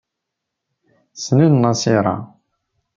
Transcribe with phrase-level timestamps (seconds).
[1.13, 2.15] Ssnen Nasiṛa.